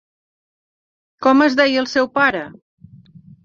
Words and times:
Com 1.27 1.45
es 1.49 1.59
deia 1.61 1.85
el 1.85 1.93
seu 1.95 2.13
pare? 2.19 2.45